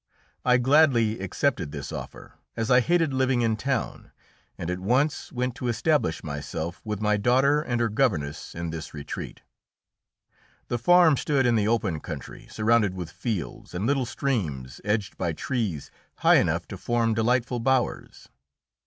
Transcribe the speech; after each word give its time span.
I 0.43 0.57
gladly 0.57 1.19
accepted 1.19 1.71
this 1.71 1.91
offer, 1.91 2.33
as 2.57 2.71
I 2.71 2.79
hated 2.79 3.13
living 3.13 3.43
in 3.43 3.55
town, 3.55 4.11
and 4.57 4.71
at 4.71 4.79
once 4.79 5.31
went 5.31 5.53
to 5.57 5.67
establish 5.67 6.23
myself 6.23 6.81
with 6.83 6.99
my 7.01 7.17
daughter 7.17 7.61
and 7.61 7.79
her 7.79 7.87
governess 7.87 8.55
in 8.55 8.71
this 8.71 8.95
retreat. 8.95 9.41
The 10.69 10.79
farm 10.79 11.17
stood 11.17 11.45
in 11.45 11.53
the 11.55 11.67
open 11.67 11.99
country, 11.99 12.47
surrounded 12.49 12.95
with 12.95 13.11
fields, 13.11 13.75
and 13.75 13.85
little 13.85 14.07
streams 14.07 14.81
edged 14.83 15.19
by 15.19 15.33
trees 15.33 15.91
high 16.15 16.37
enough 16.37 16.67
to 16.69 16.77
form 16.79 17.13
delightful 17.13 17.59
bowers. 17.59 18.27